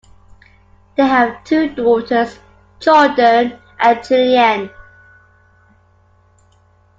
[0.95, 2.39] They have two daughters,
[2.79, 4.71] Jordan and Julianne.